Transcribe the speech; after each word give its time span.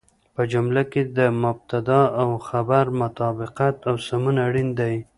په 0.35 0.41
جمله 0.51 0.83
کې 0.91 1.01
د 1.17 1.19
مبتدا 1.43 2.01
او 2.21 2.29
خبر 2.47 2.83
مطابقت 3.01 3.75
او 3.89 3.95
سمون 4.07 4.35
اړين 4.47 4.69
دی. 4.79 4.95